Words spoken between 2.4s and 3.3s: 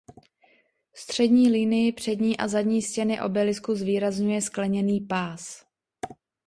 zadní stěny